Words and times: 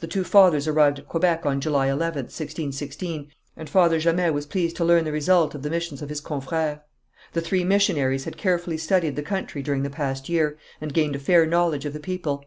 The 0.00 0.08
two 0.08 0.24
fathers 0.24 0.66
arrived 0.66 0.98
at 0.98 1.06
Quebec 1.06 1.46
on 1.46 1.60
July 1.60 1.86
11th, 1.86 2.34
1616, 2.34 3.28
and 3.56 3.70
Father 3.70 4.00
Jamet 4.00 4.32
was 4.34 4.44
pleased 4.44 4.74
to 4.78 4.84
learn 4.84 5.04
the 5.04 5.12
result 5.12 5.54
of 5.54 5.62
the 5.62 5.70
missions 5.70 6.02
of 6.02 6.08
his 6.08 6.20
confrères. 6.20 6.80
The 7.32 7.40
three 7.40 7.62
missionaries 7.62 8.24
had 8.24 8.36
carefully 8.36 8.76
studied 8.78 9.14
the 9.14 9.22
country 9.22 9.62
during 9.62 9.84
the 9.84 9.88
past 9.88 10.28
year, 10.28 10.58
and 10.80 10.92
gained 10.92 11.14
a 11.14 11.20
fair 11.20 11.46
knowledge 11.46 11.84
of 11.84 11.92
the 11.92 12.00
people. 12.00 12.44